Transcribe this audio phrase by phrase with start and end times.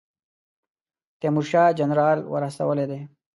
[1.19, 2.99] تیمورشاه جنرال ور استولی دی.